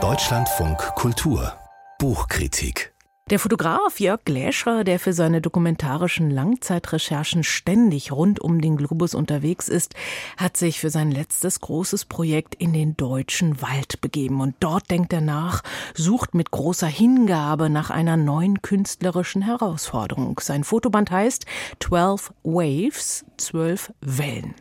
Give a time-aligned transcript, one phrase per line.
[0.00, 1.52] Deutschlandfunk Kultur
[1.98, 2.94] Buchkritik
[3.30, 9.68] der Fotograf Jörg Gläscher, der für seine dokumentarischen Langzeitrecherchen ständig rund um den Globus unterwegs
[9.68, 9.94] ist,
[10.38, 14.40] hat sich für sein letztes großes Projekt in den deutschen Wald begeben.
[14.40, 15.62] Und dort denkt er nach,
[15.92, 20.40] sucht mit großer Hingabe nach einer neuen künstlerischen Herausforderung.
[20.40, 21.44] Sein Fotoband heißt
[21.80, 24.54] 12 Waves, 12 Wellen.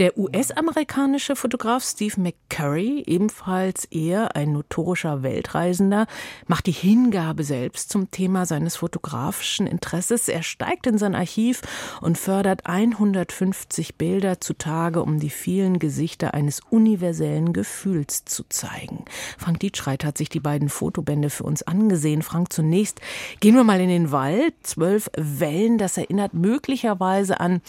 [0.00, 6.06] Der US-amerikanische Fotograf Steve McCurry, ebenfalls eher ein notorischer Weltreisender,
[6.46, 10.28] macht die Hingabe selbst zum Thema seines fotografischen Interesses.
[10.28, 11.60] Er steigt in sein Archiv
[12.00, 19.04] und fördert 150 Bilder zutage, um die vielen Gesichter eines universellen Gefühls zu zeigen.
[19.36, 22.22] Frank Dietschreit hat sich die beiden Fotobände für uns angesehen.
[22.22, 23.02] Frank, zunächst
[23.40, 24.54] gehen wir mal in den Wald.
[24.62, 27.60] Zwölf Wellen, das erinnert möglicherweise an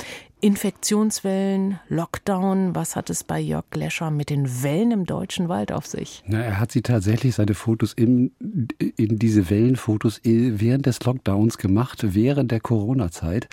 [0.41, 5.85] Infektionswellen, Lockdown, was hat es bei Jörg Glescher mit den Wellen im deutschen Wald auf
[5.85, 6.23] sich?
[6.25, 8.31] Na, er hat sie tatsächlich, seine Fotos in,
[8.79, 13.47] in diese Wellenfotos während des Lockdowns gemacht, während der Corona-Zeit.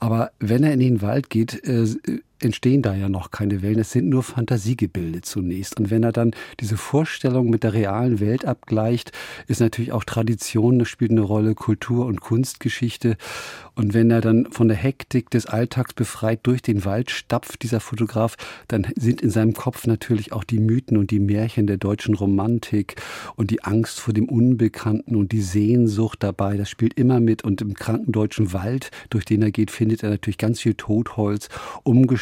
[0.00, 1.86] Aber wenn er in den Wald geht, äh,
[2.40, 5.78] entstehen da ja noch keine Wellen, es sind nur Fantasiegebilde zunächst.
[5.78, 9.12] Und wenn er dann diese Vorstellung mit der realen Welt abgleicht,
[9.46, 13.16] ist natürlich auch Tradition, spielt eine Rolle, Kultur und Kunstgeschichte.
[13.74, 17.80] Und wenn er dann von der Hektik des Alltags befreit durch den Wald stapft, dieser
[17.80, 18.36] Fotograf,
[18.68, 22.96] dann sind in seinem Kopf natürlich auch die Mythen und die Märchen der deutschen Romantik
[23.36, 26.56] und die Angst vor dem Unbekannten und die Sehnsucht dabei.
[26.56, 27.42] Das spielt immer mit.
[27.44, 31.48] Und im kranken deutschen Wald, durch den er geht, findet er natürlich ganz viel Totholz,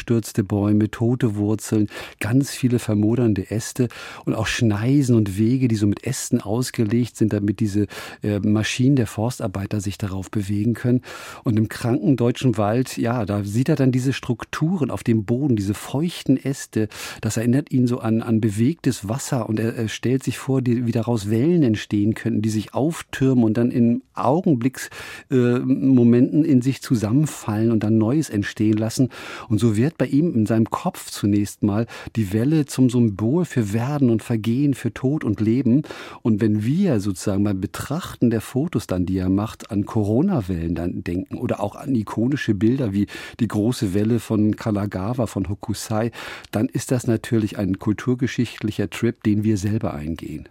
[0.03, 1.87] umgestürzte Bäume, tote Wurzeln,
[2.19, 3.87] ganz viele vermodernde Äste
[4.25, 7.87] und auch Schneisen und Wege, die so mit Ästen ausgelegt sind, damit diese
[8.21, 10.99] äh, Maschinen der Forstarbeiter sich darauf bewegen können.
[11.45, 15.55] Und im kranken deutschen Wald, ja, da sieht er dann diese Strukturen auf dem Boden,
[15.55, 16.89] diese feuchten Äste.
[17.21, 20.85] Das erinnert ihn so an, an bewegtes Wasser und er, er stellt sich vor, die,
[20.85, 26.81] wie daraus Wellen entstehen könnten, die sich auftürmen und dann in Augenblicksmomenten äh, in sich
[26.81, 29.09] zusammenfallen und dann Neues entstehen lassen.
[29.47, 33.73] Und so wird bei ihm in seinem Kopf zunächst mal die Welle zum Symbol für
[33.73, 35.83] Werden und Vergehen, für Tod und Leben.
[36.21, 41.03] Und wenn wir sozusagen beim Betrachten der Fotos dann, die er macht, an Corona-Wellen dann
[41.03, 43.07] denken, oder auch an ikonische Bilder wie
[43.39, 46.11] die große Welle von Kalagawa, von Hokusai,
[46.51, 50.47] dann ist das natürlich ein kulturgeschichtlicher Trip, den wir selber eingehen.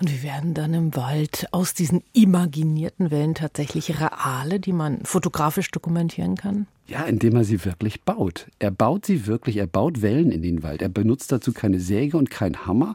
[0.00, 5.70] Und wie werden dann im Wald aus diesen imaginierten Wellen tatsächlich reale, die man fotografisch
[5.70, 6.66] dokumentieren kann?
[6.86, 8.46] Ja, indem er sie wirklich baut.
[8.58, 10.82] Er baut sie wirklich, er baut Wellen in den Wald.
[10.82, 12.94] Er benutzt dazu keine Säge und keinen Hammer.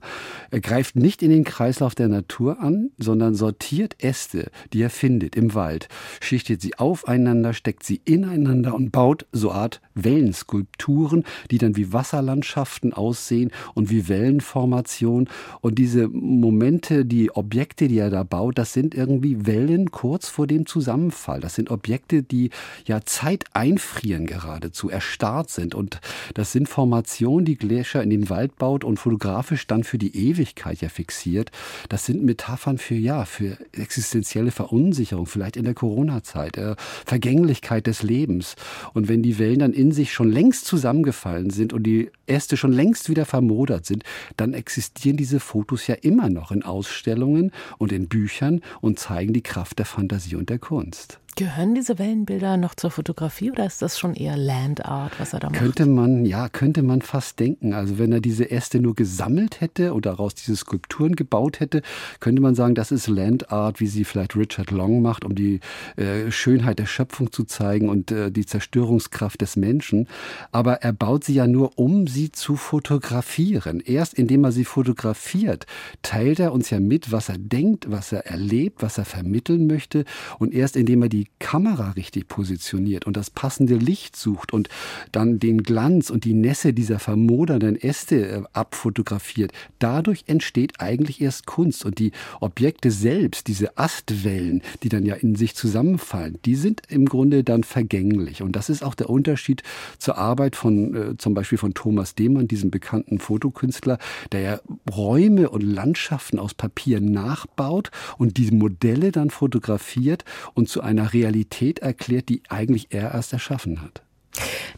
[0.52, 5.36] Er greift nicht in den Kreislauf der Natur an, sondern sortiert Äste, die er findet
[5.36, 5.88] im Wald,
[6.22, 12.94] schichtet sie aufeinander, steckt sie ineinander und baut so Art Wellenskulpturen, die dann wie Wasserlandschaften
[12.94, 15.30] aussehen und wie Wellenformationen.
[15.62, 20.46] Und diese Momente, die Objekte, die er da baut, das sind irgendwie Wellen kurz vor
[20.46, 21.40] dem Zusammenfall.
[21.40, 22.52] Das sind Objekte, die
[22.86, 25.74] ja Zeit ein Einfrieren geradezu, erstarrt sind.
[25.74, 26.02] Und
[26.34, 30.82] das sind Formationen, die Gletscher in den Wald baut und fotografisch dann für die Ewigkeit
[30.82, 31.50] ja fixiert.
[31.88, 36.76] Das sind Metaphern für, ja, für existenzielle Verunsicherung, vielleicht in der Corona-Zeit, äh,
[37.06, 38.58] Vergänglichkeit des Lebens.
[38.94, 42.74] Und wenn die Wellen dann in sich schon längst zusammengefallen sind und die Äste schon
[42.74, 44.04] längst wieder vermodert sind,
[44.36, 49.42] dann existieren diese Fotos ja immer noch in Ausstellungen und in Büchern und zeigen die
[49.42, 51.20] Kraft der Fantasie und der Kunst.
[51.40, 55.50] Gehören diese Wellenbilder noch zur Fotografie oder ist das schon eher Landart, was er da
[55.50, 55.58] macht?
[55.58, 57.74] Könnte man, ja, könnte man fast denken.
[57.74, 61.82] Also wenn er diese Äste nur gesammelt hätte oder daraus diese Skulpturen gebaut hätte,
[62.20, 65.62] könnte man sagen, das ist Landart, wie sie vielleicht Richard Long macht, um die
[65.96, 70.10] äh, Schönheit der Schöpfung zu zeigen und äh, die Zerstörungskraft des Menschen.
[70.52, 73.80] Aber er baut sie ja nur, um sie zu fotografieren.
[73.80, 75.68] Erst indem er sie fotografiert,
[76.02, 80.04] teilt er uns ja mit, was er denkt, was er erlebt, was er vermitteln möchte.
[80.38, 84.70] Und erst indem er die Kamera richtig positioniert und das passende Licht sucht und
[85.12, 91.46] dann den Glanz und die Nässe dieser vermodernden Äste äh, abfotografiert, dadurch entsteht eigentlich erst
[91.46, 92.12] Kunst und die
[92.42, 97.64] Objekte selbst, diese Astwellen, die dann ja in sich zusammenfallen, die sind im Grunde dann
[97.64, 98.42] vergänglich.
[98.42, 99.64] Und das ist auch der Unterschied
[99.98, 103.98] zur Arbeit von äh, zum Beispiel von Thomas Demann, diesem bekannten Fotokünstler,
[104.32, 104.60] der ja
[104.92, 111.80] Räume und Landschaften aus Papier nachbaut und diese Modelle dann fotografiert und zu einer Realität
[111.80, 114.02] erklärt, die eigentlich er erst erschaffen hat.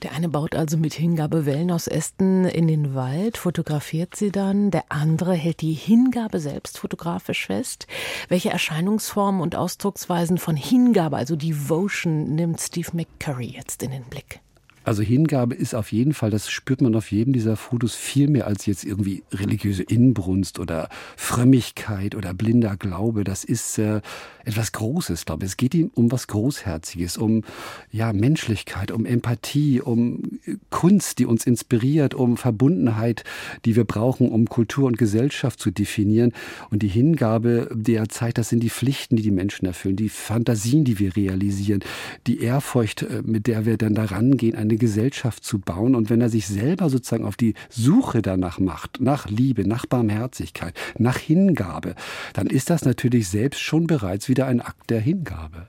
[0.02, 4.72] Der eine baut also mit Hingabe Wellen aus Ästen in den Wald, fotografiert sie dann.
[4.72, 7.86] Der andere hält die Hingabe selbst fotografisch fest.
[8.28, 14.40] Welche Erscheinungsformen und Ausdrucksweisen von Hingabe, also Devotion, nimmt Steve McCurry jetzt in den Blick?
[14.84, 18.48] Also Hingabe ist auf jeden Fall, das spürt man auf jedem dieser Fotos viel mehr
[18.48, 23.24] als jetzt irgendwie religiöse Inbrunst oder Frömmigkeit oder blinder Glaube.
[23.24, 24.02] Das ist äh,
[24.44, 25.52] etwas Großes, glaube ich.
[25.52, 27.44] Es geht ihm um was Großherziges, um
[27.92, 30.40] ja Menschlichkeit, um Empathie, um
[30.72, 33.24] Kunst, die uns inspiriert, um Verbundenheit,
[33.66, 36.34] die wir brauchen, um Kultur und Gesellschaft zu definieren.
[36.72, 40.86] Und die Hingabe der Zeit, das sind die Pflichten, die die Menschen erfüllen, die Fantasien,
[40.86, 41.84] die wir realisieren,
[42.26, 45.96] die Ehrfurcht, äh, mit der wir dann daran gehen, eine Gesellschaft zu bauen.
[45.96, 50.74] Und wenn er sich selber sozusagen auf die Suche danach macht, nach Liebe, nach Barmherzigkeit,
[50.98, 51.96] nach Hingabe,
[52.34, 55.68] dann ist das natürlich selbst schon bereits wieder ein Akt der Hingabe.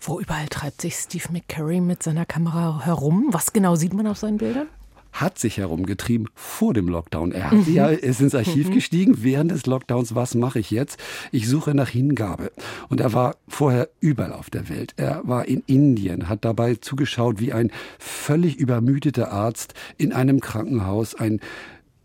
[0.00, 3.28] Wo überall treibt sich Steve McCurry mit seiner Kamera herum?
[3.30, 4.68] Was genau sieht man auf seinen Bildern?
[5.12, 7.32] Hat sich herumgetrieben vor dem Lockdown.
[7.32, 7.74] Er hat mhm.
[7.74, 8.74] ja, ist ins Archiv mhm.
[8.74, 10.14] gestiegen während des Lockdowns.
[10.14, 10.98] Was mache ich jetzt?
[11.32, 12.52] Ich suche nach Hingabe.
[12.88, 14.94] Und er war vorher überall auf der Welt.
[14.96, 21.14] Er war in Indien, hat dabei zugeschaut, wie ein völlig übermüdeter Arzt in einem Krankenhaus
[21.14, 21.40] ein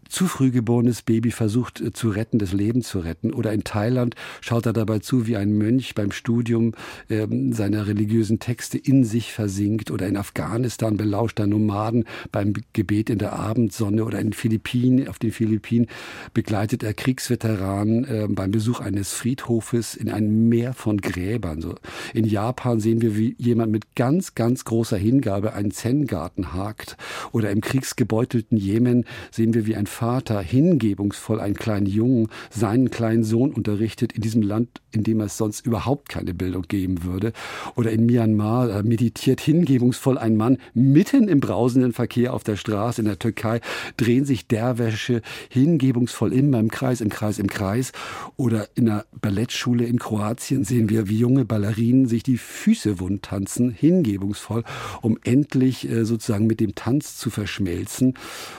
[0.09, 3.33] zu früh geborenes Baby versucht äh, zu retten, das Leben zu retten.
[3.33, 6.73] Oder in Thailand schaut er dabei zu, wie ein Mönch beim Studium
[7.09, 9.91] äh, seiner religiösen Texte in sich versinkt.
[9.91, 14.05] Oder in Afghanistan belauscht er Nomaden beim Gebet in der Abendsonne.
[14.05, 15.87] Oder in Philippinen, auf den Philippinen
[16.33, 21.61] begleitet er Kriegsveteranen äh, beim Besuch eines Friedhofes in einem Meer von Gräbern.
[21.61, 21.75] So.
[22.13, 26.97] In Japan sehen wir, wie jemand mit ganz, ganz großer Hingabe einen Zen-Garten hakt.
[27.31, 33.23] Oder im kriegsgebeutelten Jemen sehen wir, wie ein Vater hingebungsvoll einen kleinen Jungen, seinen kleinen
[33.23, 37.31] Sohn unterrichtet in diesem Land, in dem es sonst überhaupt keine Bildung geben würde.
[37.77, 43.01] Oder in Myanmar meditiert hingebungsvoll ein Mann mitten im brausenden Verkehr auf der Straße.
[43.01, 43.61] In der Türkei
[43.95, 47.93] drehen sich Derwäsche hingebungsvoll immer im Kreis, im Kreis, im Kreis.
[48.35, 53.23] Oder in der Ballettschule in Kroatien sehen wir, wie junge Ballerinen sich die Füße wund
[53.23, 54.65] tanzen, hingebungsvoll,
[55.01, 58.15] um endlich äh, sozusagen mit dem Tanz zu verschmelzen.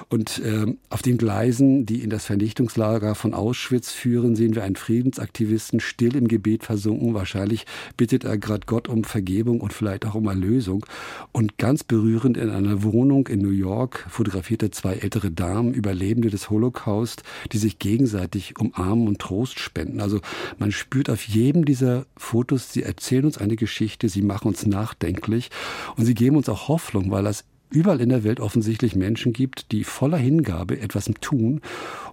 [0.08, 4.76] Und äh, auf den Gleisen, die in das Vernichtungslager von Auschwitz führen, sehen wir einen
[4.76, 7.14] Friedensaktivisten still im Gebet versunken.
[7.14, 10.86] Wahrscheinlich bittet er gerade Gott um Vergebung und vielleicht auch um Erlösung.
[11.32, 16.30] Und ganz berührend in einer Wohnung in New York fotografiert er zwei ältere Damen, Überlebende
[16.30, 20.00] des Holocaust, die sich gegenseitig umarmen und Trost spenden.
[20.00, 20.20] Also
[20.60, 25.50] man spürt auf jedem dieser Fotos, sie erzählen uns eine Geschichte, sie machen uns nachdenklich
[25.96, 29.72] und sie geben uns auch Hoffnung, weil das überall in der Welt offensichtlich Menschen gibt,
[29.72, 31.60] die voller Hingabe etwas tun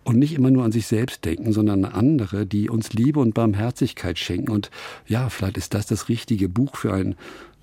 [0.04, 3.34] und nicht immer nur an sich selbst denken, sondern an andere, die uns Liebe und
[3.34, 4.52] Barmherzigkeit schenken.
[4.52, 4.72] Und
[5.08, 7.16] ja, vielleicht ist das das richtige Buch für ein,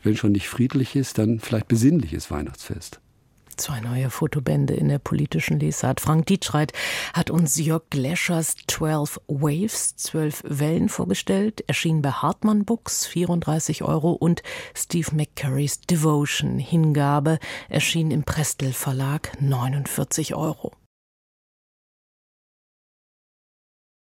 [0.03, 3.01] wenn schon nicht friedliches, dann vielleicht besinnliches Weihnachtsfest.
[3.61, 6.01] Zwei neue Fotobände in der politischen Lesart.
[6.01, 6.73] Frank Dietschreit
[7.13, 14.13] hat uns Jörg Gleschers 12 Waves, 12 Wellen vorgestellt, erschien bei Hartmann Books, 34 Euro,
[14.13, 14.43] und
[14.75, 20.73] Steve McCurrys Devotion, Hingabe, erschien im Prestel Verlag, 49 Euro.